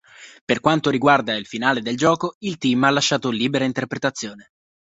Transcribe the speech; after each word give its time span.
Per 0.45 0.59
quanto 0.61 0.89
riguarda 0.89 1.35
il 1.35 1.45
finale 1.45 1.79
del 1.79 1.95
gioco, 1.95 2.33
il 2.39 2.57
team 2.57 2.83
ha 2.85 2.89
lasciato 2.89 3.29
libera 3.29 3.65
interpretazione. 3.65 4.51